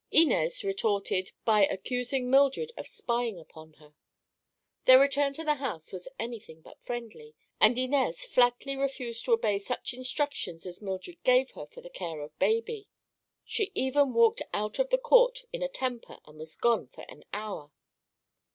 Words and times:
Inez 0.09 0.63
retorted 0.63 1.29
by 1.45 1.63
accusing 1.67 2.27
Mildred 2.27 2.71
of 2.75 2.87
spying 2.87 3.37
upon 3.39 3.73
her. 3.73 3.93
Their 4.85 4.97
return 4.97 5.31
to 5.33 5.43
the 5.43 5.53
house 5.53 5.93
was 5.93 6.07
anything 6.17 6.61
but 6.63 6.81
friendly, 6.81 7.35
and 7.59 7.77
Inez 7.77 8.25
flatly 8.25 8.75
refused 8.75 9.25
to 9.25 9.33
obey 9.33 9.59
such 9.59 9.93
instructions 9.93 10.65
as 10.65 10.81
Mildred 10.81 11.21
gave 11.23 11.51
her 11.51 11.67
for 11.67 11.81
the 11.81 11.89
care 11.91 12.21
of 12.21 12.35
baby. 12.39 12.87
She 13.45 13.71
even 13.75 14.15
walked 14.15 14.41
out 14.55 14.79
of 14.79 14.89
the 14.89 14.97
court 14.97 15.43
in 15.53 15.61
a 15.61 15.69
temper 15.69 16.17
and 16.25 16.39
was 16.39 16.55
gone 16.55 16.87
for 16.87 17.03
an 17.07 17.23
hour. 17.31 17.71